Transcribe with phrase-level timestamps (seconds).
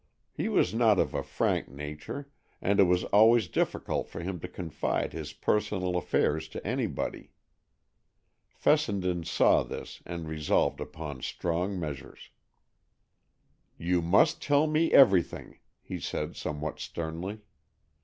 [0.33, 2.27] He was not of a frank nature,
[2.59, 7.33] and it was always difficult for him to confide his personal affairs to anybody.
[8.49, 12.31] Fessenden saw this, and resolved upon strong measures.
[13.77, 17.41] "You must tell me everything," he said somewhat sternly.